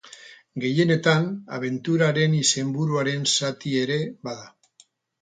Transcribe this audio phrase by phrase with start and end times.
[0.63, 1.27] Gehienetan,
[1.59, 4.53] abenturaren izenburuaren zati ere bada.